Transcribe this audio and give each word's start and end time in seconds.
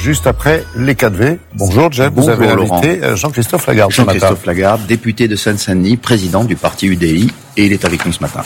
juste 0.00 0.26
après 0.26 0.64
les 0.76 0.94
4V. 0.94 1.38
Bonjour 1.54 1.92
Jeff, 1.92 2.10
vous 2.14 2.28
avez 2.28 2.48
invité 2.48 3.02
euh, 3.04 3.16
Jean-Christophe 3.16 3.66
Lagarde 3.66 3.92
Jean-Christophe 3.92 4.46
Lagarde, 4.46 4.86
député 4.86 5.28
de 5.28 5.36
Seine-Saint-Denis, 5.36 5.96
président 5.96 6.44
du 6.44 6.56
parti 6.56 6.86
UDI, 6.86 7.30
et 7.56 7.66
il 7.66 7.72
est 7.72 7.84
avec 7.84 8.06
nous 8.06 8.12
ce 8.12 8.20
matin. 8.20 8.42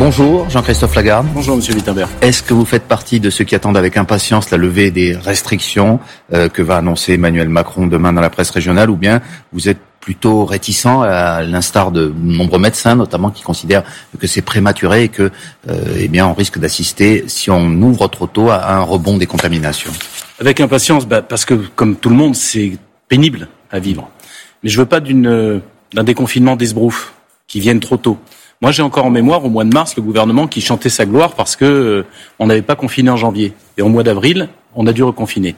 Bonjour 0.00 0.48
Jean-Christophe 0.48 0.94
Lagarde. 0.94 1.26
Bonjour 1.34 1.56
Monsieur 1.56 1.74
Wittenberg. 1.74 2.08
Est-ce 2.22 2.42
que 2.42 2.54
vous 2.54 2.64
faites 2.64 2.84
partie 2.84 3.20
de 3.20 3.28
ceux 3.28 3.44
qui 3.44 3.54
attendent 3.54 3.76
avec 3.76 3.98
impatience 3.98 4.50
la 4.50 4.56
levée 4.56 4.90
des 4.90 5.14
restrictions 5.14 6.00
euh, 6.32 6.48
que 6.48 6.62
va 6.62 6.78
annoncer 6.78 7.12
Emmanuel 7.12 7.50
Macron 7.50 7.86
demain 7.86 8.14
dans 8.14 8.22
la 8.22 8.30
presse 8.30 8.48
régionale 8.48 8.88
ou 8.88 8.96
bien 8.96 9.20
vous 9.52 9.68
êtes 9.68 9.76
plutôt 10.00 10.46
réticent 10.46 10.86
à 10.86 11.42
l'instar 11.42 11.92
de 11.92 12.10
nombreux 12.18 12.58
médecins 12.58 12.94
notamment 12.94 13.28
qui 13.28 13.42
considèrent 13.42 13.82
que 14.18 14.26
c'est 14.26 14.40
prématuré 14.40 15.04
et 15.04 15.08
que 15.10 15.30
euh, 15.68 15.98
eh 15.98 16.08
bien 16.08 16.26
on 16.26 16.32
risque 16.32 16.58
d'assister 16.58 17.24
si 17.26 17.50
on 17.50 17.66
ouvre 17.82 18.08
trop 18.08 18.26
tôt 18.26 18.48
à 18.48 18.72
un 18.72 18.80
rebond 18.80 19.18
des 19.18 19.26
contaminations? 19.26 19.92
Avec 20.40 20.60
impatience 20.60 21.06
bah, 21.06 21.20
parce 21.20 21.44
que 21.44 21.52
comme 21.52 21.96
tout 21.96 22.08
le 22.08 22.16
monde 22.16 22.34
c'est 22.34 22.78
pénible 23.06 23.48
à 23.70 23.78
vivre. 23.78 24.08
Mais 24.62 24.70
je 24.70 24.78
veux 24.78 24.86
pas 24.86 25.00
d'une 25.00 25.60
d'un 25.92 26.04
déconfinement 26.04 26.56
d'esbrouf 26.56 27.12
qui 27.46 27.60
vienne 27.60 27.80
trop 27.80 27.98
tôt. 27.98 28.18
Moi, 28.62 28.72
j'ai 28.72 28.82
encore 28.82 29.06
en 29.06 29.10
mémoire 29.10 29.42
au 29.44 29.48
mois 29.48 29.64
de 29.64 29.72
mars 29.72 29.96
le 29.96 30.02
gouvernement 30.02 30.46
qui 30.46 30.60
chantait 30.60 30.90
sa 30.90 31.06
gloire 31.06 31.34
parce 31.34 31.56
que 31.56 31.64
euh, 31.64 32.06
on 32.38 32.46
n'avait 32.46 32.60
pas 32.60 32.76
confiné 32.76 33.08
en 33.08 33.16
janvier 33.16 33.54
et 33.78 33.82
au 33.82 33.88
mois 33.88 34.02
d'avril, 34.02 34.50
on 34.74 34.86
a 34.86 34.92
dû 34.92 35.02
reconfiner. 35.02 35.56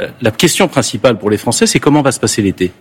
Euh, 0.00 0.08
la 0.20 0.32
question 0.32 0.66
principale 0.66 1.16
pour 1.16 1.30
les 1.30 1.38
Français, 1.38 1.66
c'est 1.66 1.78
comment 1.78 2.02
va 2.02 2.10
se 2.10 2.18
passer 2.18 2.42
l'été? 2.42 2.72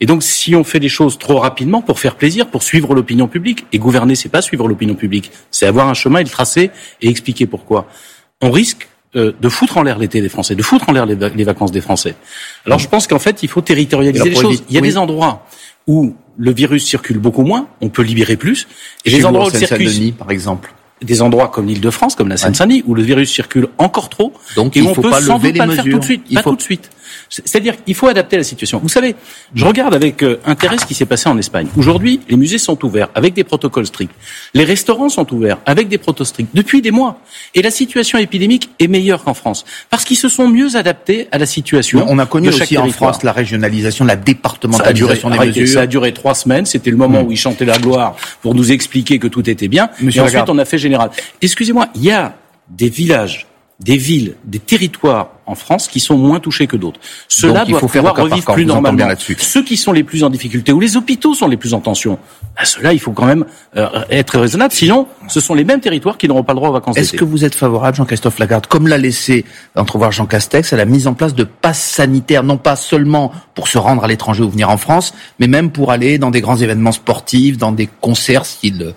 Et 0.00 0.06
donc, 0.06 0.22
si 0.22 0.54
on 0.54 0.64
fait 0.64 0.78
les 0.78 0.90
choses 0.90 1.18
trop 1.18 1.38
rapidement 1.38 1.80
pour 1.80 1.98
faire 1.98 2.16
plaisir, 2.16 2.48
pour 2.48 2.62
suivre 2.62 2.94
l'opinion 2.94 3.28
publique, 3.28 3.64
et 3.72 3.78
gouverner, 3.78 4.14
c'est 4.14 4.28
pas 4.28 4.42
suivre 4.42 4.68
l'opinion 4.68 4.94
publique, 4.94 5.30
c'est 5.50 5.64
avoir 5.64 5.88
un 5.88 5.94
chemin 5.94 6.18
et 6.18 6.24
le 6.24 6.28
tracer 6.28 6.70
et 7.00 7.08
expliquer 7.08 7.46
pourquoi. 7.46 7.86
On 8.42 8.50
risque 8.50 8.86
euh, 9.14 9.32
de 9.40 9.48
foutre 9.48 9.78
en 9.78 9.82
l'air 9.82 9.98
l'été 9.98 10.20
des 10.20 10.28
Français, 10.28 10.54
de 10.54 10.62
foutre 10.62 10.90
en 10.90 10.92
l'air 10.92 11.06
les, 11.06 11.44
vacances 11.44 11.72
des 11.72 11.80
Français. 11.80 12.14
Alors, 12.66 12.78
je 12.78 12.88
pense 12.88 13.06
qu'en 13.06 13.18
fait, 13.18 13.42
il 13.42 13.48
faut 13.48 13.62
territorialiser 13.62 14.28
les 14.28 14.36
choses. 14.36 14.62
Il 14.68 14.74
y 14.74 14.78
a 14.78 14.82
des 14.82 14.98
endroits 14.98 15.46
où 15.86 16.14
le 16.38 16.52
virus 16.52 16.84
circule 16.86 17.18
beaucoup 17.18 17.42
moins, 17.42 17.68
on 17.80 17.88
peut 17.88 18.02
libérer 18.02 18.36
plus. 18.36 18.68
Et 19.04 19.10
les 19.10 19.24
endroits 19.24 19.48
où 19.48 19.50
le 19.50 19.58
circule, 19.58 20.12
par 20.12 20.30
exemple 20.30 20.72
des 21.02 21.22
endroits 21.22 21.48
comme 21.48 21.66
l'Île-de-France, 21.66 22.14
comme 22.14 22.28
la 22.28 22.36
Seine-Saint-Denis, 22.36 22.82
où 22.86 22.94
le 22.94 23.02
virus 23.02 23.30
circule 23.30 23.68
encore 23.78 24.08
trop, 24.08 24.32
donc 24.54 24.76
et 24.76 24.80
il 24.80 24.86
on 24.86 24.94
faut 24.94 25.02
peut 25.02 25.10
pas 25.10 25.20
sans 25.20 25.38
doute 25.38 25.56
pas 25.56 25.66
le 25.66 25.72
faire 25.72 25.84
tout 25.84 25.98
de 25.98 26.04
suite, 26.04 26.22
il 26.30 26.36
pas 26.36 26.42
tout 26.42 26.56
de 26.56 26.62
suite. 26.62 26.90
C'est-à-dire 27.28 27.82
qu'il 27.82 27.94
faut 27.94 28.06
adapter 28.08 28.36
la 28.36 28.44
situation. 28.44 28.78
Vous 28.78 28.88
savez, 28.88 29.14
je 29.54 29.64
regarde 29.64 29.94
avec 29.94 30.22
euh, 30.22 30.38
intérêt 30.44 30.78
ce 30.78 30.86
qui 30.86 30.94
s'est 30.94 31.06
passé 31.06 31.28
en 31.28 31.38
Espagne. 31.38 31.66
Aujourd'hui, 31.76 32.20
les 32.28 32.36
musées 32.36 32.58
sont 32.58 32.82
ouverts 32.84 33.08
avec 33.14 33.34
des 33.34 33.44
protocoles 33.44 33.86
stricts. 33.86 34.12
Les 34.54 34.64
restaurants 34.64 35.08
sont 35.08 35.32
ouverts 35.32 35.58
avec 35.66 35.88
des 35.88 35.98
protocoles 35.98 36.26
stricts 36.26 36.50
depuis 36.54 36.82
des 36.82 36.90
mois. 36.90 37.20
Et 37.54 37.62
la 37.62 37.70
situation 37.70 38.18
épidémique 38.18 38.70
est 38.78 38.88
meilleure 38.88 39.24
qu'en 39.24 39.34
France 39.34 39.64
parce 39.90 40.04
qu'ils 40.04 40.16
se 40.16 40.28
sont 40.28 40.48
mieux 40.48 40.76
adaptés 40.76 41.28
à 41.32 41.38
la 41.38 41.46
situation. 41.46 42.04
on 42.08 42.18
a 42.18 42.26
connu 42.26 42.48
aussi 42.48 42.78
en 42.78 42.88
France 42.90 43.22
la 43.22 43.32
régionalisation, 43.32 44.04
la 44.04 44.16
départementalisation 44.16 45.30
des 45.30 45.38
mesures. 45.38 45.68
Ça 45.68 45.82
a 45.82 45.86
duré 45.86 46.12
trois 46.12 46.34
semaines. 46.34 46.66
C'était 46.66 46.90
le 46.90 46.96
moment 46.96 47.22
hmm. 47.22 47.26
où 47.26 47.32
ils 47.32 47.38
chantaient 47.38 47.64
la 47.64 47.78
gloire 47.78 48.16
pour 48.42 48.54
nous 48.54 48.72
expliquer 48.72 49.18
que 49.18 49.28
tout 49.28 49.48
était 49.48 49.68
bien. 49.68 49.90
Monsieur 50.00 50.22
et 50.22 50.24
ensuite, 50.24 50.48
on 50.48 50.58
a 50.58 50.64
fait 50.64 50.78
général. 50.86 51.10
Excusez-moi, 51.42 51.88
il 51.94 52.04
y 52.04 52.10
a 52.10 52.34
des 52.68 52.88
villages 52.88 53.46
des 53.78 53.98
villes, 53.98 54.36
des 54.44 54.58
territoires 54.58 55.32
en 55.44 55.54
France 55.54 55.86
qui 55.86 56.00
sont 56.00 56.16
moins 56.16 56.40
touchés 56.40 56.66
que 56.66 56.76
d'autres. 56.76 56.98
Cela 57.28 57.66
doit 57.66 57.78
pouvoir 57.78 58.16
revivre 58.16 58.54
plus 58.54 58.64
normalement. 58.64 59.06
Ceux 59.38 59.62
qui 59.62 59.76
sont 59.76 59.92
les 59.92 60.02
plus 60.02 60.24
en 60.24 60.30
difficulté, 60.30 60.72
où 60.72 60.80
les 60.80 60.96
hôpitaux 60.96 61.34
sont 61.34 61.46
les 61.46 61.58
plus 61.58 61.74
en 61.74 61.80
tension, 61.80 62.18
cela, 62.64 62.94
il 62.94 62.98
faut 62.98 63.12
quand 63.12 63.26
même 63.26 63.44
euh, 63.76 63.86
être 64.08 64.38
raisonnable. 64.38 64.72
Sinon, 64.72 65.06
ce 65.28 65.40
sont 65.40 65.54
les 65.54 65.64
mêmes 65.64 65.80
territoires 65.80 66.16
qui 66.16 66.26
n'auront 66.26 66.42
pas 66.42 66.54
le 66.54 66.58
droit 66.58 66.70
aux 66.70 66.72
vacances 66.72 66.96
Est-ce 66.96 67.12
que 67.12 67.24
vous 67.24 67.44
êtes 67.44 67.54
favorable, 67.54 67.98
Jean-Christophe 67.98 68.38
Lagarde, 68.38 68.66
comme 68.66 68.88
l'a 68.88 68.98
laissé 68.98 69.44
entrevoir 69.76 70.10
Jean 70.10 70.24
Castex, 70.24 70.72
à 70.72 70.76
la 70.76 70.86
mise 70.86 71.06
en 71.06 71.12
place 71.12 71.34
de 71.34 71.44
passes 71.44 71.82
sanitaires, 71.82 72.44
non 72.44 72.56
pas 72.56 72.76
seulement 72.76 73.30
pour 73.54 73.68
se 73.68 73.76
rendre 73.76 74.04
à 74.04 74.08
l'étranger 74.08 74.42
ou 74.42 74.48
venir 74.48 74.70
en 74.70 74.78
France, 74.78 75.12
mais 75.38 75.48
même 75.48 75.70
pour 75.70 75.92
aller 75.92 76.16
dans 76.16 76.30
des 76.30 76.40
grands 76.40 76.56
événements 76.56 76.92
sportifs, 76.92 77.58
dans 77.58 77.72
des 77.72 77.88
concerts 78.00 78.46
s'ils 78.46 78.94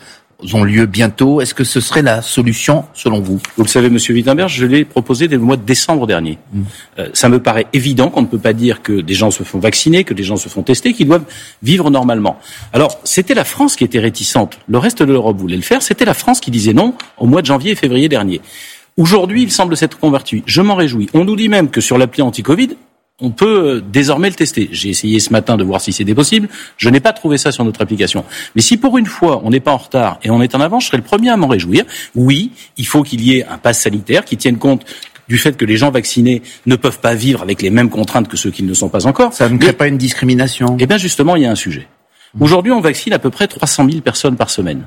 ont 0.53 0.63
lieu 0.63 0.85
bientôt. 0.85 1.41
Est-ce 1.41 1.53
que 1.53 1.63
ce 1.63 1.79
serait 1.79 2.01
la 2.01 2.21
solution 2.21 2.85
selon 2.93 3.19
vous? 3.19 3.39
Vous 3.57 3.63
le 3.63 3.69
savez, 3.69 3.89
Monsieur 3.89 4.13
Wittenberg, 4.13 4.49
je 4.49 4.65
l'ai 4.65 4.85
proposé 4.85 5.27
dès 5.27 5.35
le 5.35 5.41
mois 5.41 5.57
de 5.57 5.63
décembre 5.63 6.07
dernier. 6.07 6.37
Hmm. 6.53 6.61
Euh, 6.99 7.09
ça 7.13 7.29
me 7.29 7.41
paraît 7.41 7.67
évident 7.73 8.09
qu'on 8.09 8.21
ne 8.21 8.27
peut 8.27 8.39
pas 8.39 8.53
dire 8.53 8.81
que 8.81 9.01
des 9.01 9.13
gens 9.13 9.31
se 9.31 9.43
font 9.43 9.59
vacciner, 9.59 10.03
que 10.03 10.13
des 10.13 10.23
gens 10.23 10.37
se 10.37 10.49
font 10.49 10.63
tester, 10.63 10.93
qu'ils 10.93 11.07
doivent 11.07 11.25
vivre 11.61 11.89
normalement. 11.89 12.39
Alors, 12.73 12.99
c'était 13.03 13.33
la 13.33 13.43
France 13.43 13.75
qui 13.75 13.83
était 13.83 13.99
réticente. 13.99 14.59
Le 14.67 14.77
reste 14.77 15.03
de 15.03 15.11
l'Europe 15.11 15.37
voulait 15.37 15.55
le 15.55 15.61
faire. 15.61 15.81
C'était 15.81 16.05
la 16.05 16.13
France 16.13 16.39
qui 16.39 16.51
disait 16.51 16.73
non 16.73 16.93
au 17.17 17.27
mois 17.27 17.41
de 17.41 17.47
janvier 17.47 17.71
et 17.71 17.75
février 17.75 18.09
dernier. 18.09 18.41
Aujourd'hui, 18.97 19.43
il 19.43 19.51
semble 19.51 19.77
s'être 19.77 19.97
converti. 19.97 20.43
Je 20.45 20.61
m'en 20.61 20.75
réjouis. 20.75 21.09
On 21.13 21.23
nous 21.23 21.35
dit 21.35 21.47
même 21.47 21.69
que 21.69 21.79
sur 21.79 21.97
l'appli 21.97 22.21
anti-Covid, 22.21 22.75
on 23.21 23.31
peut 23.31 23.75
euh, 23.75 23.81
désormais 23.81 24.29
le 24.29 24.35
tester. 24.35 24.69
J'ai 24.71 24.89
essayé 24.89 25.19
ce 25.19 25.31
matin 25.31 25.57
de 25.57 25.63
voir 25.63 25.81
si 25.81 25.91
c'était 25.91 26.15
possible. 26.15 26.47
Je 26.77 26.89
n'ai 26.89 26.99
pas 26.99 27.13
trouvé 27.13 27.37
ça 27.37 27.51
sur 27.51 27.63
notre 27.65 27.81
application. 27.81 28.23
Mais 28.55 28.61
si 28.61 28.77
pour 28.77 28.97
une 28.97 29.05
fois 29.05 29.41
on 29.43 29.49
n'est 29.49 29.59
pas 29.59 29.71
en 29.71 29.77
retard 29.77 30.19
et 30.23 30.29
on 30.29 30.41
est 30.41 30.55
en 30.55 30.61
avance, 30.61 30.83
je 30.83 30.87
serai 30.87 30.97
le 30.97 31.03
premier 31.03 31.29
à 31.29 31.37
m'en 31.37 31.47
réjouir. 31.47 31.85
Oui, 32.15 32.51
il 32.77 32.85
faut 32.85 33.03
qu'il 33.03 33.21
y 33.21 33.37
ait 33.37 33.45
un 33.45 33.57
pass 33.57 33.81
sanitaire 33.81 34.25
qui 34.25 34.37
tienne 34.37 34.57
compte 34.57 34.85
du 35.27 35.37
fait 35.37 35.55
que 35.55 35.65
les 35.65 35.77
gens 35.77 35.91
vaccinés 35.91 36.41
ne 36.65 36.75
peuvent 36.75 36.99
pas 36.99 37.13
vivre 37.13 37.41
avec 37.41 37.61
les 37.61 37.69
mêmes 37.69 37.89
contraintes 37.89 38.27
que 38.27 38.37
ceux 38.37 38.49
qui 38.49 38.63
ne 38.63 38.67
le 38.69 38.73
sont 38.73 38.89
pas 38.89 39.05
encore. 39.05 39.33
Ça 39.33 39.47
ne 39.47 39.57
crée 39.57 39.73
pas 39.73 39.87
une 39.87 39.97
discrimination 39.97 40.75
Eh 40.79 40.87
bien 40.87 40.97
justement, 40.97 41.35
il 41.35 41.43
y 41.43 41.45
a 41.45 41.51
un 41.51 41.55
sujet. 41.55 41.87
Aujourd'hui, 42.39 42.71
on 42.71 42.81
vaccine 42.81 43.13
à 43.13 43.19
peu 43.19 43.29
près 43.29 43.47
300 43.47 43.89
000 43.89 44.01
personnes 44.01 44.35
par 44.35 44.49
semaine. 44.49 44.85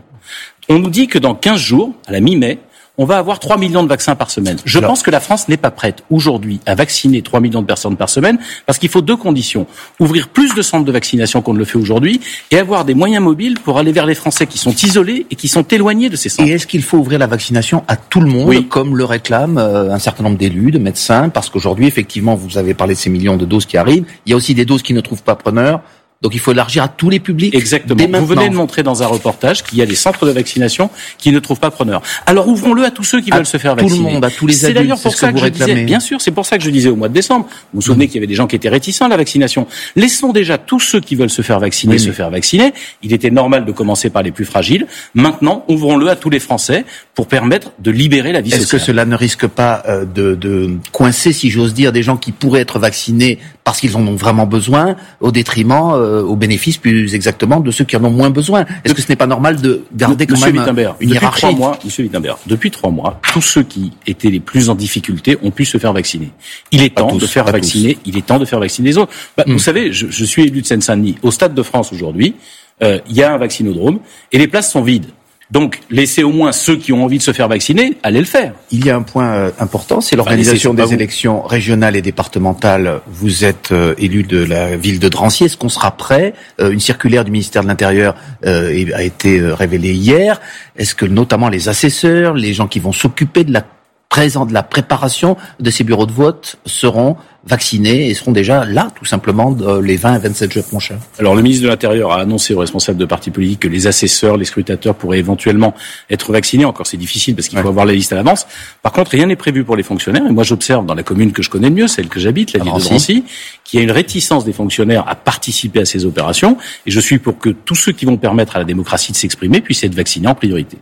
On 0.68 0.78
nous 0.78 0.90
dit 0.90 1.08
que 1.08 1.18
dans 1.18 1.34
15 1.34 1.60
jours, 1.60 1.92
à 2.06 2.12
la 2.12 2.20
mi-mai, 2.20 2.58
on 2.98 3.04
va 3.06 3.16
avoir 3.16 3.38
3 3.38 3.56
millions 3.56 3.82
de 3.82 3.88
vaccins 3.88 4.14
par 4.14 4.30
semaine. 4.30 4.58
Je 4.64 4.78
pense 4.78 5.02
que 5.02 5.10
la 5.10 5.20
France 5.20 5.48
n'est 5.48 5.56
pas 5.56 5.70
prête 5.70 6.04
aujourd'hui 6.10 6.60
à 6.66 6.74
vacciner 6.74 7.22
3 7.22 7.40
millions 7.40 7.62
de 7.62 7.66
personnes 7.66 7.96
par 7.96 8.10
semaine 8.10 8.38
parce 8.66 8.78
qu'il 8.78 8.90
faut 8.90 9.00
deux 9.00 9.16
conditions. 9.16 9.66
Ouvrir 9.98 10.28
plus 10.28 10.54
de 10.54 10.62
centres 10.62 10.84
de 10.84 10.92
vaccination 10.92 11.40
qu'on 11.40 11.54
ne 11.54 11.58
le 11.58 11.64
fait 11.64 11.78
aujourd'hui 11.78 12.20
et 12.50 12.58
avoir 12.58 12.84
des 12.84 12.94
moyens 12.94 13.24
mobiles 13.24 13.58
pour 13.58 13.78
aller 13.78 13.92
vers 13.92 14.04
les 14.04 14.14
Français 14.14 14.46
qui 14.46 14.58
sont 14.58 14.72
isolés 14.72 15.26
et 15.30 15.36
qui 15.36 15.48
sont 15.48 15.62
éloignés 15.62 16.10
de 16.10 16.16
ces 16.16 16.28
centres. 16.28 16.48
Et 16.48 16.52
est-ce 16.52 16.66
qu'il 16.66 16.82
faut 16.82 16.98
ouvrir 16.98 17.18
la 17.18 17.26
vaccination 17.26 17.82
à 17.88 17.96
tout 17.96 18.20
le 18.20 18.28
monde 18.28 18.68
comme 18.68 18.96
le 18.96 19.04
réclament 19.04 19.58
euh, 19.58 19.90
un 19.90 19.98
certain 19.98 20.24
nombre 20.24 20.38
d'élus, 20.38 20.70
de 20.70 20.78
médecins? 20.78 21.30
Parce 21.30 21.48
qu'aujourd'hui, 21.48 21.86
effectivement, 21.86 22.34
vous 22.34 22.58
avez 22.58 22.74
parlé 22.74 22.94
de 22.94 22.98
ces 22.98 23.10
millions 23.10 23.36
de 23.36 23.46
doses 23.46 23.64
qui 23.64 23.78
arrivent. 23.78 24.04
Il 24.26 24.30
y 24.30 24.32
a 24.34 24.36
aussi 24.36 24.54
des 24.54 24.66
doses 24.66 24.82
qui 24.82 24.92
ne 24.92 25.00
trouvent 25.00 25.22
pas 25.22 25.34
preneur. 25.34 25.80
Donc 26.22 26.34
il 26.34 26.40
faut 26.40 26.52
élargir 26.52 26.84
à 26.84 26.88
tous 26.88 27.10
les 27.10 27.20
publics. 27.20 27.54
Exactement. 27.54 28.20
Vous 28.20 28.26
venez 28.26 28.48
de 28.48 28.54
montrer 28.54 28.82
dans 28.82 29.02
un 29.02 29.06
reportage 29.06 29.62
qu'il 29.62 29.78
y 29.78 29.82
a 29.82 29.86
des 29.86 29.94
centres 29.94 30.26
de 30.26 30.30
vaccination 30.30 30.90
qui 31.18 31.32
ne 31.32 31.38
trouvent 31.38 31.60
pas 31.60 31.70
preneur. 31.70 32.02
Alors 32.26 32.48
ouvrons-le 32.48 32.84
à 32.84 32.90
tous 32.90 33.04
ceux 33.04 33.20
qui 33.20 33.30
veulent 33.30 33.46
se 33.46 33.56
faire 33.56 33.74
vacciner. 33.74 33.98
Tout 33.98 34.04
le 34.04 34.12
monde, 34.12 34.24
à 34.24 34.30
tous 34.30 34.46
les 34.46 34.64
adultes. 34.64 34.78
C'est 34.78 34.82
d'ailleurs 34.82 35.00
pour 35.00 35.14
ça 35.14 35.32
que, 35.32 35.38
je 35.38 35.46
disais. 35.46 35.84
Bien 35.84 36.00
sûr, 36.00 36.20
c'est 36.20 36.30
pour 36.30 36.46
ça 36.46 36.58
que 36.58 36.64
je 36.64 36.70
disais 36.70 36.88
au 36.88 36.96
mois 36.96 37.08
de 37.08 37.14
décembre. 37.14 37.46
Vous 37.46 37.80
vous 37.80 37.82
souvenez 37.82 38.06
qu'il 38.06 38.16
y 38.16 38.18
avait 38.18 38.26
des 38.26 38.34
gens 38.34 38.46
qui 38.46 38.56
étaient 38.56 38.68
réticents 38.68 39.06
à 39.06 39.08
la 39.08 39.16
vaccination. 39.16 39.66
Laissons 39.96 40.32
déjà 40.32 40.58
tous 40.58 40.80
ceux 40.80 41.00
qui 41.00 41.16
veulent 41.16 41.30
se 41.30 41.42
faire 41.42 41.58
vacciner 41.58 41.98
se 42.02 42.12
faire 42.12 42.30
vacciner. 42.30 42.72
Il 43.02 43.12
était 43.12 43.30
normal 43.30 43.64
de 43.64 43.72
commencer 43.72 44.10
par 44.10 44.22
les 44.22 44.32
plus 44.32 44.44
fragiles. 44.44 44.86
Maintenant, 45.14 45.64
ouvrons-le 45.68 46.08
à 46.08 46.16
tous 46.16 46.30
les 46.30 46.40
Français 46.40 46.84
pour 47.14 47.26
permettre 47.26 47.72
de 47.78 47.90
libérer 47.90 48.32
la 48.32 48.40
vie. 48.40 48.52
Est-ce 48.52 48.70
que 48.70 48.78
cela 48.78 49.04
ne 49.04 49.16
risque 49.16 49.46
pas 49.46 49.82
euh, 49.88 50.04
de, 50.04 50.34
de 50.34 50.70
coincer, 50.92 51.32
si 51.32 51.50
j'ose 51.50 51.74
dire, 51.74 51.92
des 51.92 52.02
gens 52.02 52.16
qui 52.16 52.32
pourraient 52.32 52.60
être 52.60 52.78
vaccinés 52.78 53.38
parce 53.64 53.80
qu'ils 53.80 53.96
en 53.96 54.06
ont 54.06 54.16
vraiment 54.16 54.46
besoin, 54.46 54.96
au 55.20 55.30
détriment, 55.30 55.92
euh, 56.12 56.22
au 56.22 56.36
bénéfice 56.36 56.78
plus 56.78 57.14
exactement 57.14 57.60
de 57.60 57.70
ceux 57.70 57.84
qui 57.84 57.96
en 57.96 58.04
ont 58.04 58.10
moins 58.10 58.30
besoin. 58.30 58.64
Est-ce 58.84 58.94
que 58.94 59.02
ce 59.02 59.08
n'est 59.08 59.16
pas 59.16 59.26
normal 59.26 59.60
de 59.60 59.84
garder 59.94 60.26
quand 60.26 60.40
même 60.40 60.56
une 61.00 61.10
hiérarchie 61.10 61.40
trois 61.40 61.52
mois, 61.52 61.78
Monsieur 61.84 62.04
Wittenberg, 62.04 62.38
depuis 62.46 62.70
trois 62.70 62.90
mois, 62.90 63.20
tous 63.32 63.40
ceux 63.40 63.62
qui 63.62 63.92
étaient 64.06 64.30
les 64.30 64.40
plus 64.40 64.70
en 64.70 64.74
difficulté 64.74 65.38
ont 65.42 65.50
pu 65.50 65.64
se 65.64 65.78
faire 65.78 65.92
vacciner. 65.92 66.30
Il 66.70 66.82
est 66.82 66.94
temps 66.94 67.16
de 67.16 67.26
faire 67.26 67.44
vacciner. 67.44 67.98
Il 68.04 68.16
est 68.16 68.26
temps 68.26 68.38
de 68.38 68.44
faire 68.44 68.60
vacciner 68.60 68.90
les 68.90 68.98
autres. 68.98 69.12
Bah, 69.36 69.44
Vous 69.46 69.54
hmm. 69.54 69.58
savez, 69.58 69.92
je, 69.92 70.06
je, 70.08 70.24
suis 70.24 70.42
élu 70.44 70.62
de 70.62 70.66
Seine-Saint-Denis. 70.66 71.16
Au 71.22 71.30
Stade 71.30 71.54
de 71.54 71.62
France 71.62 71.92
aujourd'hui, 71.92 72.34
euh, 72.82 72.98
il 73.08 73.16
y 73.16 73.22
a 73.22 73.32
un 73.32 73.38
vaccinodrome 73.38 74.00
et 74.32 74.38
les 74.38 74.48
places 74.48 74.70
sont 74.72 74.82
vides. 74.82 75.06
Donc, 75.52 75.80
laissez 75.90 76.22
au 76.22 76.32
moins 76.32 76.50
ceux 76.50 76.76
qui 76.76 76.94
ont 76.94 77.04
envie 77.04 77.18
de 77.18 77.22
se 77.22 77.32
faire 77.32 77.46
vacciner 77.46 77.98
aller 78.02 78.20
le 78.20 78.24
faire. 78.24 78.54
Il 78.70 78.86
y 78.86 78.90
a 78.90 78.96
un 78.96 79.02
point 79.02 79.32
euh, 79.32 79.50
important, 79.58 80.00
c'est 80.00 80.16
l'organisation 80.16 80.72
des 80.72 80.94
élections 80.94 81.42
régionales 81.42 81.94
et 81.94 82.00
départementales. 82.00 83.02
Vous 83.06 83.44
êtes 83.44 83.70
euh, 83.70 83.94
élu 83.98 84.22
de 84.22 84.42
la 84.42 84.78
ville 84.78 84.98
de 84.98 85.10
Drancy. 85.10 85.44
Est-ce 85.44 85.58
qu'on 85.58 85.68
sera 85.68 85.90
prêt? 85.90 86.32
Euh, 86.58 86.70
Une 86.70 86.80
circulaire 86.80 87.26
du 87.26 87.30
ministère 87.30 87.62
de 87.62 87.68
l'Intérieur 87.68 88.16
a 88.44 89.02
été 89.02 89.40
révélée 89.42 89.92
hier. 89.92 90.40
Est-ce 90.76 90.94
que 90.94 91.04
notamment 91.04 91.50
les 91.50 91.68
assesseurs, 91.68 92.32
les 92.32 92.54
gens 92.54 92.66
qui 92.66 92.80
vont 92.80 92.92
s'occuper 92.92 93.44
de 93.44 93.52
la 93.52 93.64
présent 94.08 94.44
de 94.44 94.52
la 94.52 94.62
préparation 94.62 95.38
de 95.58 95.70
ces 95.70 95.84
bureaux 95.84 96.04
de 96.04 96.12
vote 96.12 96.56
seront 96.66 97.16
vaccinés 97.44 98.08
et 98.08 98.14
seront 98.14 98.32
déjà 98.32 98.64
là, 98.64 98.88
tout 98.94 99.04
simplement, 99.04 99.56
les 99.82 99.96
20 99.96 100.16
et 100.16 100.18
27 100.20 100.52
jours 100.52 100.64
prochains. 100.64 100.98
Alors, 101.18 101.34
le 101.34 101.42
ministre 101.42 101.64
de 101.64 101.68
l'Intérieur 101.68 102.12
a 102.12 102.20
annoncé 102.20 102.54
aux 102.54 102.58
responsables 102.58 102.98
de 102.98 103.04
partis 103.04 103.30
politiques 103.30 103.60
que 103.60 103.68
les 103.68 103.86
assesseurs, 103.86 104.36
les 104.36 104.44
scrutateurs 104.44 104.94
pourraient 104.94 105.18
éventuellement 105.18 105.74
être 106.08 106.32
vaccinés. 106.32 106.64
Encore, 106.64 106.86
c'est 106.86 106.96
difficile 106.96 107.34
parce 107.34 107.48
qu'il 107.48 107.58
faut 107.58 107.68
avoir 107.68 107.84
la 107.84 107.94
liste 107.94 108.12
à 108.12 108.16
l'avance. 108.16 108.46
Par 108.82 108.92
contre, 108.92 109.10
rien 109.10 109.26
n'est 109.26 109.36
prévu 109.36 109.64
pour 109.64 109.76
les 109.76 109.82
fonctionnaires. 109.82 110.24
Et 110.26 110.32
moi, 110.32 110.44
j'observe 110.44 110.86
dans 110.86 110.94
la 110.94 111.02
commune 111.02 111.32
que 111.32 111.42
je 111.42 111.50
connais 111.50 111.68
le 111.68 111.74
mieux, 111.74 111.88
celle 111.88 112.08
que 112.08 112.20
j'habite, 112.20 112.52
la 112.52 112.62
ville 112.62 112.72
de 112.72 112.78
Drancy, 112.78 113.24
qu'il 113.64 113.78
y 113.78 113.80
a 113.80 113.84
une 113.84 113.90
réticence 113.90 114.44
des 114.44 114.52
fonctionnaires 114.52 115.04
à 115.08 115.16
participer 115.16 115.80
à 115.80 115.84
ces 115.84 116.04
opérations. 116.04 116.56
Et 116.86 116.90
je 116.90 117.00
suis 117.00 117.18
pour 117.18 117.38
que 117.38 117.50
tous 117.50 117.74
ceux 117.74 117.92
qui 117.92 118.04
vont 118.04 118.16
permettre 118.16 118.56
à 118.56 118.60
la 118.60 118.64
démocratie 118.64 119.12
de 119.12 119.16
s'exprimer 119.16 119.60
puissent 119.60 119.82
être 119.84 119.94
vaccinés 119.94 120.28
en 120.28 120.34
priorité. 120.34 120.78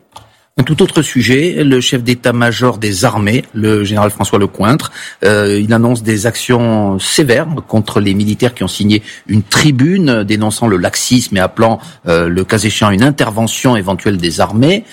Un 0.60 0.62
tout 0.62 0.82
autre 0.82 1.00
sujet, 1.00 1.64
le 1.64 1.80
chef 1.80 2.02
d'état-major 2.02 2.76
des 2.76 3.06
armées, 3.06 3.46
le 3.54 3.82
général 3.82 4.10
François 4.10 4.38
Lecointre, 4.38 4.92
euh, 5.24 5.58
il 5.58 5.72
annonce 5.72 6.02
des 6.02 6.26
actions 6.26 6.98
sévères 6.98 7.46
contre 7.66 7.98
les 7.98 8.12
militaires 8.12 8.52
qui 8.52 8.62
ont 8.62 8.68
signé 8.68 9.02
une 9.26 9.42
tribune 9.42 10.22
dénonçant 10.22 10.66
le 10.66 10.76
laxisme 10.76 11.34
et 11.38 11.40
appelant 11.40 11.78
euh, 12.06 12.28
le 12.28 12.44
cas 12.44 12.58
échéant 12.58 12.90
une 12.90 13.02
intervention 13.02 13.74
éventuelle 13.74 14.18
des 14.18 14.42
armées. 14.42 14.84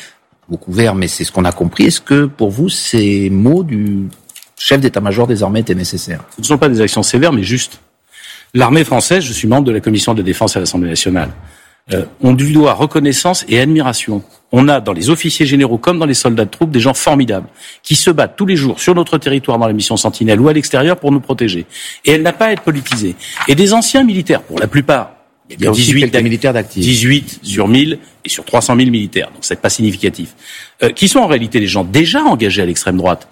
Beaucoup 0.48 0.72
vert, 0.72 0.96
mais 0.96 1.10
c'est 1.10 1.26
ce 1.26 1.34
qu'on 1.34 1.44
a 1.44 1.52
compris. 1.52 1.88
Est-ce 1.88 2.00
que 2.00 2.28
pour 2.28 2.50
vous, 2.50 2.70
ces 2.70 3.30
mots 3.30 3.64
du 3.66 4.08
chef 4.58 4.80
d'état-major 4.80 5.28
des 5.28 5.44
armées 5.44 5.60
étaient 5.60 5.76
nécessaires? 5.76 6.24
Ce 6.38 6.42
ne 6.44 6.46
sont 6.46 6.58
pas 6.58 6.70
des 6.70 6.80
actions 6.80 7.04
sévères, 7.04 7.34
mais 7.34 7.44
justes. 7.44 7.82
L'armée 8.54 8.86
française, 8.86 9.22
je 9.22 9.34
suis 9.34 9.50
membre 9.50 9.66
de 9.66 9.74
la 9.74 9.82
commission 9.82 10.14
de 10.14 10.22
défense 10.22 10.56
à 10.56 10.62
l'Assemblée 10.62 10.88
nationale. 10.88 11.32
Euh, 11.94 12.04
on 12.22 12.34
lui 12.34 12.52
doit 12.52 12.74
reconnaissance 12.74 13.46
et 13.48 13.60
admiration. 13.60 14.22
On 14.52 14.68
a 14.68 14.82
dans 14.82 14.94
les 14.94 15.10
officiers 15.10 15.46
généraux 15.46 15.78
comme 15.78 16.00
dans 16.00 16.06
les 16.06 16.14
soldats 16.14 16.46
de 16.46 16.50
troupes 16.50 16.72
des 16.72 16.80
gens 16.80 16.94
formidables 16.94 17.48
qui 17.84 17.96
se 17.96 18.10
battent 18.10 18.36
tous 18.36 18.46
les 18.46 18.56
jours 18.56 18.80
sur 18.80 18.94
notre 18.94 19.18
territoire 19.18 19.58
dans 19.58 19.68
la 19.68 19.74
mission 19.74 19.96
Sentinelle 19.96 20.40
ou 20.40 20.48
à 20.50 20.54
l'extérieur 20.54 20.98
pour 20.98 21.12
nous 21.12 21.20
protéger. 21.20 21.66
Et 22.06 22.12
elle 22.12 22.24
n'a 22.24 22.34
pas 22.34 22.48
à 22.48 22.52
être 22.52 22.64
politisée. 22.64 23.16
Et 23.48 23.56
des 23.56 23.74
anciens 23.74 24.04
militaires, 24.04 24.42
pour 24.42 24.60
la 24.60 24.68
plupart, 24.68 25.14
il 25.50 25.62
y 25.62 25.68
a 25.68 25.72
18 25.72 26.22
militaires 26.24 26.54
d'actifs. 26.54 26.84
18 26.84 27.40
sur 27.44 27.68
1000 27.70 28.00
et 28.26 28.30
sur 28.30 28.44
300 28.44 28.76
000 28.76 28.90
militaires, 28.90 29.28
donc 29.28 29.40
c'est 29.42 29.62
pas 29.62 29.70
significatif. 29.70 30.36
Euh, 30.84 30.90
qui 30.90 31.08
sont 31.08 31.20
en 31.20 31.28
réalité 31.28 31.60
des 31.60 31.68
gens 31.68 31.86
déjà 31.86 32.22
engagés 32.22 32.62
à 32.62 32.66
l'extrême 32.66 32.98
droite. 32.98 33.30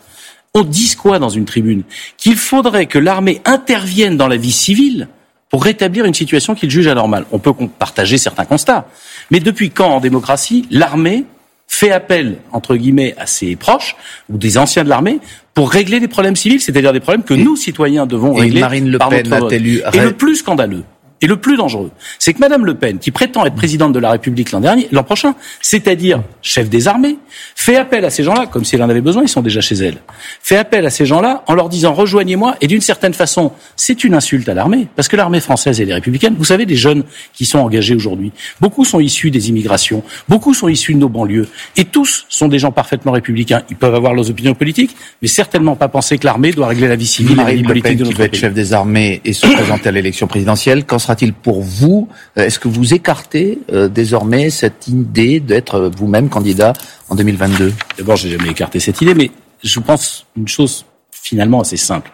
On 0.53 0.63
dit 0.63 0.95
quoi 0.95 1.19
dans 1.19 1.27
une 1.27 1.43
tribune? 1.43 1.83
Qu'il 2.15 2.37
faudrait 2.37 2.85
que 2.85 2.97
l'armée 2.97 3.41
intervienne 3.43 4.15
dans 4.15 4.29
la 4.29 4.37
vie 4.37 4.53
civile 4.53 5.09
pour 5.55 5.63
rétablir 5.63 6.03
une 6.03 6.13
situation 6.13 6.53
qu'il 6.53 6.69
juge 6.69 6.87
anormale. 6.87 7.23
On 7.31 7.39
peut 7.39 7.53
partager 7.79 8.17
certains 8.17 8.43
constats. 8.43 8.89
Mais 9.31 9.39
depuis 9.39 9.69
quand, 9.69 9.87
en 9.87 9.99
démocratie, 10.01 10.67
l'armée 10.69 11.23
fait 11.65 11.91
appel, 11.91 12.39
entre 12.51 12.75
guillemets, 12.75 13.15
à 13.17 13.25
ses 13.25 13.55
proches 13.55 13.95
ou 14.29 14.37
des 14.37 14.57
anciens 14.57 14.83
de 14.83 14.89
l'armée 14.89 15.19
pour 15.53 15.71
régler 15.71 16.01
des 16.01 16.09
problèmes 16.09 16.35
civils, 16.35 16.59
c'est-à-dire 16.59 16.91
des 16.91 16.99
problèmes 16.99 17.23
que 17.23 17.33
nous, 17.33 17.55
citoyens, 17.55 18.05
devons 18.05 18.33
régler 18.33 18.59
Marine 18.59 18.89
Le 18.91 18.97
par 18.97 19.07
Pen 19.07 19.29
notre 19.29 19.43
vote. 19.43 19.53
Et 19.53 19.59
le 19.59 20.11
plus 20.11 20.35
scandaleux, 20.35 20.83
et 21.21 21.27
le 21.27 21.37
plus 21.37 21.55
dangereux, 21.55 21.91
c'est 22.19 22.33
que 22.33 22.39
Madame 22.39 22.65
Le 22.65 22.75
Pen, 22.75 22.99
qui 22.99 23.11
prétend 23.11 23.45
être 23.45 23.55
présidente 23.55 23.93
de 23.93 23.99
la 23.99 24.11
République 24.11 24.51
l'an 24.51 24.59
dernier, 24.59 24.87
l'an 24.91 25.03
prochain, 25.03 25.33
c'est-à-dire 25.61 26.21
chef 26.41 26.69
des 26.69 26.87
armées, 26.87 27.17
fait 27.55 27.77
appel 27.77 28.03
à 28.03 28.09
ces 28.09 28.23
gens-là, 28.23 28.47
comme 28.47 28.65
si 28.65 28.75
elle 28.75 28.83
en 28.83 28.89
avait 28.89 29.01
besoin, 29.01 29.23
ils 29.23 29.29
sont 29.29 29.41
déjà 29.41 29.61
chez 29.61 29.75
elle, 29.75 29.97
fait 30.41 30.57
appel 30.57 30.85
à 30.85 30.89
ces 30.89 31.05
gens-là 31.05 31.43
en 31.47 31.53
leur 31.53 31.69
disant 31.69 31.93
rejoignez-moi, 31.93 32.57
et 32.59 32.67
d'une 32.67 32.81
certaine 32.81 33.13
façon, 33.13 33.53
c'est 33.77 34.03
une 34.03 34.13
insulte 34.13 34.49
à 34.49 34.53
l'armée, 34.53 34.87
parce 34.95 35.07
que 35.07 35.15
l'armée 35.15 35.39
française 35.39 35.79
et 35.79 35.85
les 35.85 35.93
républicaines, 35.93 36.35
vous 36.37 36.43
savez, 36.43 36.65
des 36.65 36.75
jeunes 36.75 37.03
qui 37.33 37.45
sont 37.45 37.59
engagés 37.59 37.95
aujourd'hui, 37.95 38.33
beaucoup 38.59 38.83
sont 38.83 38.99
issus 38.99 39.31
des 39.31 39.49
immigrations, 39.49 40.03
beaucoup 40.27 40.53
sont 40.53 40.67
issus 40.67 40.93
de 40.93 40.99
nos 40.99 41.09
banlieues, 41.09 41.47
et 41.77 41.85
tous 41.85 42.25
sont 42.27 42.49
des 42.49 42.59
gens 42.59 42.71
parfaitement 42.71 43.13
républicains. 43.13 43.61
Ils 43.69 43.77
peuvent 43.77 43.95
avoir 43.95 44.13
leurs 44.13 44.29
opinions 44.29 44.53
politiques, 44.53 44.95
mais 45.21 45.29
certainement 45.29 45.77
pas 45.77 45.87
penser 45.87 46.17
que 46.17 46.25
l'armée 46.25 46.51
doit 46.51 46.67
régler 46.67 46.89
la 46.89 46.97
vie 46.97 47.07
civile 47.07 47.39
et 47.39 47.43
la 47.43 47.53
vie 47.53 47.63
politique 47.63 47.91
Le 47.91 47.95
Pen, 47.95 47.97
de 47.97 48.03
qui 48.03 48.09
notre 48.09 48.17
veut 48.17 48.25
être 48.25 48.31
pays. 48.31 48.39
chef 48.41 48.53
des 48.53 48.73
armées 48.73 49.21
et 49.23 49.33
se 49.33 49.47
présenter 49.47 49.89
à 49.89 49.91
l'élection 49.91 50.27
présidentielle, 50.27 50.85
qu'en 50.85 50.99
sera-t-il 51.15 51.33
pour 51.33 51.61
vous 51.61 52.09
Euh, 52.37 52.43
Est-ce 52.45 52.59
que 52.59 52.67
vous 52.67 52.93
écartez 52.93 53.59
euh, 53.71 53.87
désormais 53.87 54.49
cette 54.49 54.87
idée 54.87 55.39
d'être 55.39 55.75
euh, 55.75 55.89
vous-même 55.89 56.29
candidat 56.29 56.73
en 57.09 57.15
2022 57.15 57.73
D'abord, 57.97 58.15
j'ai 58.17 58.29
jamais 58.29 58.49
écarté 58.49 58.79
cette 58.79 59.01
idée, 59.01 59.13
mais 59.13 59.31
je 59.63 59.79
pense 59.79 60.25
une 60.35 60.47
chose 60.47 60.85
finalement 61.11 61.61
assez 61.61 61.77
simple. 61.77 62.11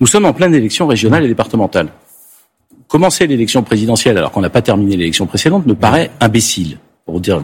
Nous 0.00 0.06
sommes 0.08 0.24
en 0.24 0.32
pleine 0.32 0.54
élection 0.54 0.86
régionale 0.86 1.24
et 1.24 1.28
départementale. 1.28 1.88
Commencer 2.88 3.26
l'élection 3.26 3.62
présidentielle 3.62 4.18
alors 4.18 4.32
qu'on 4.32 4.40
n'a 4.40 4.50
pas 4.50 4.60
terminé 4.62 4.96
l'élection 4.96 5.26
précédente 5.26 5.64
me 5.66 5.74
paraît 5.74 6.10
imbécile, 6.20 6.78
pour 7.06 7.20
dire. 7.20 7.40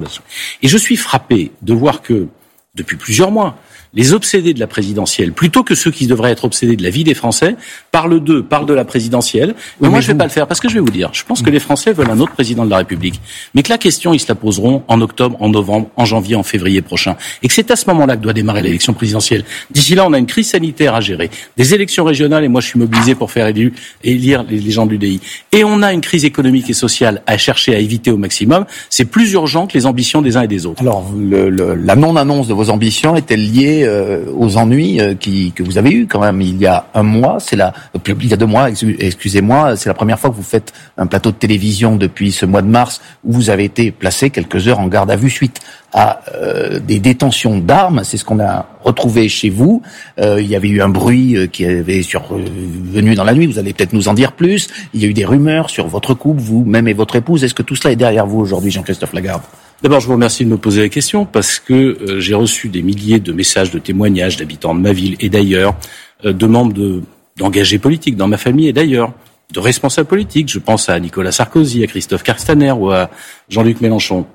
Et 0.63 0.69
je 0.69 0.77
suis 0.77 0.97
frappé 0.97 1.53
de 1.63 1.73
voir 1.73 2.03
que 2.03 2.27
depuis 2.75 2.97
plusieurs 2.97 3.31
mois, 3.31 3.57
les 3.95 4.13
obsédés 4.13 4.55
de 4.55 4.61
la 4.61 4.67
présidentielle, 4.67 5.33
plutôt 5.33 5.63
que 5.63 5.75
ceux 5.75 5.91
qui 5.91 6.07
devraient 6.07 6.31
être 6.31 6.45
obsédés 6.45 6.77
de 6.77 6.83
la 6.83 6.91
vie 6.91 7.05
des 7.05 7.15
Français, 7.15 7.57
parlent 7.91 8.21
d'eux, 8.23 8.43
parlent 8.43 8.67
de 8.67 8.75
la 8.75 8.85
présidentielle. 8.85 9.55
Mais 9.81 9.87
Oui, 9.87 9.89
moi, 9.89 9.99
mais 9.99 10.03
je 10.03 10.07
vais 10.09 10.13
vous- 10.13 10.19
pas 10.19 10.25
le 10.25 10.31
faire 10.31 10.47
parce 10.47 10.61
que 10.61 10.69
je 10.69 10.75
vais 10.75 10.81
vous 10.81 10.91
dire, 10.91 11.11
je 11.13 11.25
pense 11.25 11.43
que 11.43 11.51
les 11.51 11.61
Français 11.61 11.93
veulent 11.93 12.11
un 12.11 12.21
autre 12.21 12.33
président 12.33 12.65
de 12.65 12.71
la 12.71 12.79
République, 12.79 13.21
mais 13.55 13.63
que 13.63 13.71
la 13.71 13.79
question, 13.79 14.13
ils 14.13 14.19
se 14.21 14.29
la 14.29 14.35
poseront 14.35 14.83
en 14.89 15.01
octobre, 15.01 15.37
en 15.41 15.49
novembre, 15.49 15.89
en 15.97 16.05
janvier, 16.05 16.37
en 16.37 16.43
février 16.43 16.83
prochain, 16.83 17.17
et 17.43 17.49
que 17.49 17.55
c'est 17.55 17.71
à 17.71 17.77
ce 17.77 17.87
moment-là 17.91 18.17
que 18.17 18.23
doit 18.23 18.33
démarrer 18.33 18.63
l'élection 18.63 18.93
présidentielle. 18.93 19.45
D'ici 19.71 19.95
là, 19.95 20.07
on 20.07 20.13
a 20.13 20.19
une 20.19 20.27
crise 20.27 20.49
sanitaire 20.51 20.95
à 20.95 21.01
gérer, 21.01 21.31
des 21.57 21.75
élections 21.75 22.05
régionales, 22.05 22.45
et 22.45 22.49
moi, 22.49 22.61
je 22.61 22.67
suis 22.69 22.79
mobilisé 22.79 23.15
pour 23.15 23.31
faire 23.31 23.47
élire 23.47 24.45
les, 24.49 24.59
les 24.59 24.71
gens 24.71 24.87
de 24.87 24.91
l'UDI. 24.93 25.21
Et 25.53 25.65
on 25.65 25.83
a 25.83 25.93
une 25.93 26.01
crise 26.01 26.25
économique 26.25 26.69
et 26.71 26.75
sociale 26.75 27.23
à 27.27 27.39
chercher 27.39 27.75
à 27.75 27.79
éviter 27.79 28.11
au 28.11 28.17
maximum. 28.17 28.67
C'est 28.91 29.05
plus 29.07 29.33
urgent 29.33 29.67
que 29.67 29.75
les 29.77 29.87
ambitions 29.87 30.23
des 30.23 30.37
uns 30.37 30.43
et 30.43 30.49
des 30.49 30.67
autres. 30.67 30.83
Alors, 30.83 31.11
le- 31.17 31.49
le- 31.51 31.75
la 31.75 31.97
non-annonce 31.97 32.49
de 32.49 32.55
vos 32.55 32.71
ambitions 32.71 33.17
est-elle 33.17 33.51
liée 33.51 33.78
euh, 33.85 34.25
aux 34.37 34.57
ennuis 34.57 35.01
euh, 35.01 35.15
qui, 35.15 35.53
que 35.53 35.63
vous 35.63 35.79
avez 35.79 35.91
eus 35.91 36.07
quand 36.07 36.21
même 36.21 36.41
il 36.41 36.59
y 36.59 36.67
a 36.67 36.87
un 36.95 37.03
mois 37.03 37.39
C'est 37.41 37.57
la, 37.57 37.73
euh, 37.95 38.15
il 38.21 38.29
y 38.29 38.33
a 38.35 38.37
deux 38.37 38.47
mois, 38.47 38.71
excu- 38.71 38.97
excusez-moi, 38.99 39.77
c'est 39.77 39.89
la 39.89 39.95
première 39.95 40.19
fois 40.19 40.31
que 40.31 40.37
vous 40.37 40.43
faites 40.43 40.73
un 40.97 41.07
plateau 41.07 41.31
de 41.31 41.37
télévision 41.37 41.97
depuis 41.97 42.33
ce 42.33 42.47
mois 42.47 42.63
de 42.63 42.69
mars 42.69 43.01
où 43.25 43.33
vous 43.33 43.51
avez 43.51 43.65
été 43.65 43.91
placé 43.91 44.31
quelques 44.31 44.69
heures 44.69 44.81
en 44.81 44.87
garde 44.89 45.11
à 45.11 45.17
vue 45.17 45.31
suite 45.31 45.61
à 45.93 46.21
euh, 46.35 46.79
des 46.81 46.99
détentions 46.99 47.59
d'armes. 47.59 48.03
C'est 48.05 48.19
ce 48.19 48.25
qu'on 48.25 48.41
a 48.41 48.67
retrouvé 48.85 49.29
chez 49.29 49.49
vous. 49.51 49.83
Euh, 50.21 50.41
il 50.41 50.47
y 50.47 50.55
avait 50.57 50.69
eu 50.69 50.83
un 50.83 50.89
bruit 50.91 51.37
euh, 51.37 51.47
qui 51.47 51.65
avait 51.65 52.03
survenu 52.03 53.15
dans 53.15 53.25
la 53.25 53.33
nuit. 53.35 53.47
Vous 53.47 53.59
allez 53.59 53.73
peut-être 53.73 53.95
nous 53.95 54.09
en 54.09 54.15
dire 54.15 54.33
plus. 54.33 54.69
Il 54.93 55.01
y 55.03 55.07
a 55.07 55.09
eu 55.09 55.15
des 55.15 55.25
rumeurs 55.25 55.71
sur 55.71 55.87
votre 55.89 56.13
couple, 56.15 56.41
vous-même 56.41 56.89
et 56.89 56.93
votre 56.93 57.17
épouse. 57.17 57.43
Est-ce 57.43 57.55
que 57.55 57.63
tout 57.63 57.75
cela 57.77 57.93
est 57.93 57.97
derrière 57.97 58.27
vous 58.27 58.41
aujourd'hui, 58.41 58.71
Jean-Christophe 58.71 59.15
Lagarde? 59.15 59.43
D'abord, 59.83 60.01
je 60.01 60.07
vous 60.07 60.15
remercie 60.15 60.45
de 60.45 60.51
me 60.51 60.57
poser 60.59 60.83
la 60.83 60.89
question 60.89 61.25
parce 61.25 61.61
que 61.61 61.73
euh, 61.75 62.21
j'ai 62.21 62.35
reçu 62.35 62.69
des 62.69 62.83
milliers 62.83 63.21
de 63.21 63.33
messages, 63.33 63.71
de 63.71 63.79
témoignages 63.79 64.37
d'habitants 64.37 64.75
de 64.75 64.81
ma 64.81 64.93
ville 64.93 65.17
et 65.21 65.29
d'ailleurs, 65.29 65.77
euh, 66.25 66.33
de 66.33 66.47
membres 66.47 66.73
de- 66.73 67.03
d'engagés 67.37 67.79
politiques 67.79 68.17
dans 68.17 68.27
ma 68.27 68.39
famille 68.39 68.67
et 68.67 68.73
d'ailleurs, 68.73 69.13
de 69.53 69.61
responsables 69.61 70.09
politiques. 70.09 70.49
Je 70.49 70.59
pense 70.59 70.89
à 70.89 70.99
Nicolas 70.99 71.31
Sarkozy, 71.31 71.85
à 71.85 71.87
Christophe 71.87 72.25
Castaner 72.25 72.73
ou 72.73 72.91
à 72.91 73.09
Jean-Luc 73.49 73.81
Mélenchon. 73.81 74.27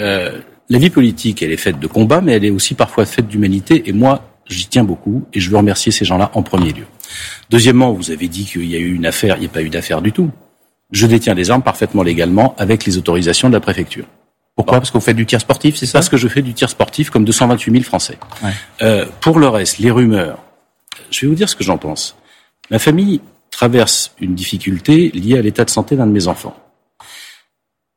Euh, 0.00 0.40
la 0.68 0.78
vie 0.78 0.90
politique, 0.90 1.40
elle 1.42 1.52
est 1.52 1.56
faite 1.56 1.78
de 1.78 1.86
combats, 1.86 2.20
mais 2.20 2.32
elle 2.32 2.44
est 2.44 2.50
aussi 2.50 2.74
parfois 2.74 3.06
faite 3.06 3.28
d'humanité. 3.28 3.84
Et 3.86 3.92
moi, 3.92 4.24
j'y 4.48 4.66
tiens 4.66 4.84
beaucoup 4.84 5.24
et 5.32 5.38
je 5.38 5.50
veux 5.50 5.56
remercier 5.56 5.92
ces 5.92 6.04
gens-là 6.04 6.32
en 6.34 6.42
premier 6.42 6.72
lieu. 6.72 6.84
Deuxièmement, 7.48 7.92
vous 7.92 8.10
avez 8.10 8.26
dit 8.26 8.44
qu'il 8.44 8.66
y 8.68 8.74
a 8.74 8.78
eu 8.78 8.92
une 8.94 9.06
affaire. 9.06 9.36
Il 9.36 9.40
n'y 9.40 9.46
a 9.46 9.50
pas 9.50 9.62
eu 9.62 9.68
d'affaire 9.70 10.02
du 10.02 10.10
tout. 10.10 10.30
Je 10.90 11.06
détiens 11.06 11.36
des 11.36 11.52
armes 11.52 11.62
parfaitement 11.62 12.02
légalement 12.02 12.56
avec 12.58 12.84
les 12.84 12.98
autorisations 12.98 13.48
de 13.48 13.54
la 13.54 13.60
préfecture. 13.60 14.04
Pourquoi? 14.56 14.78
Parce 14.78 14.90
que 14.90 14.98
vous 14.98 15.04
faites 15.04 15.16
du 15.16 15.26
tir 15.26 15.40
sportif, 15.40 15.76
c'est 15.76 15.86
ça? 15.86 15.98
Parce 15.98 16.08
que 16.08 16.16
je 16.16 16.28
fais 16.28 16.42
du 16.42 16.52
tir 16.54 16.68
sportif 16.68 17.10
comme 17.10 17.24
228 17.24 17.72
000 17.72 17.84
Français. 17.84 18.18
Ouais. 18.42 18.50
Euh, 18.82 19.06
pour 19.20 19.38
le 19.38 19.48
reste, 19.48 19.78
les 19.78 19.90
rumeurs, 19.90 20.38
je 21.10 21.20
vais 21.20 21.26
vous 21.28 21.34
dire 21.34 21.48
ce 21.48 21.56
que 21.56 21.64
j'en 21.64 21.78
pense. 21.78 22.16
Ma 22.70 22.78
famille 22.78 23.20
traverse 23.50 24.14
une 24.20 24.34
difficulté 24.34 25.10
liée 25.10 25.38
à 25.38 25.42
l'état 25.42 25.64
de 25.64 25.70
santé 25.70 25.96
d'un 25.96 26.06
de 26.06 26.12
mes 26.12 26.28
enfants. 26.28 26.56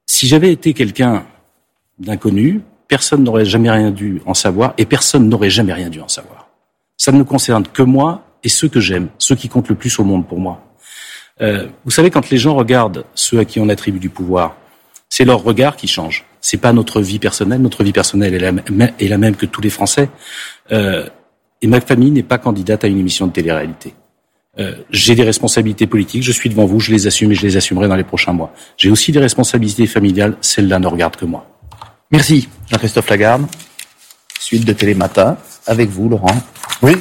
Si 0.05 0.27
j'avais 0.27 0.51
été 0.51 0.73
quelqu'un 0.73 1.25
d'inconnu, 1.99 2.61
personne 2.87 3.23
n'aurait 3.23 3.45
jamais 3.45 3.69
rien 3.69 3.91
dû 3.91 4.21
en 4.25 4.33
savoir 4.33 4.73
et 4.77 4.85
personne 4.85 5.27
n'aurait 5.29 5.49
jamais 5.49 5.73
rien 5.73 5.89
dû 5.89 6.01
en 6.01 6.07
savoir. 6.07 6.49
Ça 6.97 7.11
ne 7.11 7.17
me 7.17 7.23
concerne 7.23 7.65
que 7.65 7.83
moi 7.83 8.23
et 8.43 8.49
ceux 8.49 8.67
que 8.67 8.79
j'aime, 8.79 9.09
ceux 9.17 9.35
qui 9.35 9.49
comptent 9.49 9.69
le 9.69 9.75
plus 9.75 9.99
au 9.99 10.03
monde 10.03 10.27
pour 10.27 10.39
moi. 10.39 10.63
Euh, 11.41 11.67
vous 11.85 11.91
savez, 11.91 12.11
quand 12.11 12.29
les 12.29 12.37
gens 12.37 12.55
regardent 12.55 13.05
ceux 13.15 13.39
à 13.39 13.45
qui 13.45 13.59
on 13.59 13.69
attribue 13.69 13.99
du 13.99 14.09
pouvoir, 14.09 14.55
c'est 15.09 15.25
leur 15.25 15.41
regard 15.43 15.75
qui 15.75 15.87
change. 15.87 16.25
C'est 16.43 16.57
pas 16.57 16.73
notre 16.73 16.99
vie 17.01 17.19
personnelle. 17.19 17.61
Notre 17.61 17.83
vie 17.85 17.93
personnelle 17.93 18.33
est 18.35 18.39
la, 18.39 18.51
même- 18.51 18.91
est 18.99 19.07
la 19.07 19.17
même 19.17 19.35
que 19.35 19.45
tous 19.45 19.61
les 19.61 19.69
Français. 19.69 20.09
Euh, 20.73 21.07
et 21.61 21.67
ma 21.67 21.79
famille 21.79 22.11
n'est 22.11 22.21
pas 22.33 22.37
candidate 22.37 22.83
à 22.83 22.87
une 22.87 22.99
émission 22.99 23.27
de 23.27 23.31
télé-réalité. 23.31 23.93
Euh, 24.59 24.75
j'ai 24.91 25.15
des 25.15 25.23
responsabilités 25.23 25.87
politiques, 25.87 26.21
je 26.21 26.33
suis 26.33 26.49
devant 26.49 26.65
vous, 26.65 26.79
je 26.81 26.91
les 26.91 27.07
assume 27.07 27.31
et 27.31 27.35
je 27.35 27.41
les 27.41 27.55
assumerai 27.57 27.87
dans 27.87 27.95
les 27.95 28.03
prochains 28.03 28.33
mois. 28.33 28.53
J'ai 28.77 28.91
aussi 28.91 29.11
des 29.13 29.19
responsabilités 29.19 29.87
familiales, 29.87 30.35
celles-là 30.41 30.77
ne 30.79 30.87
regardent 30.87 31.15
que 31.15 31.25
moi. 31.25 31.47
Merci, 32.11 32.49
Jean-Christophe 32.69 33.09
Lagarde. 33.09 33.45
Suite 34.37 34.65
de 34.65 34.73
Télématin, 34.73 35.37
avec 35.65 35.89
vous, 35.89 36.09
Laurent. 36.09 36.35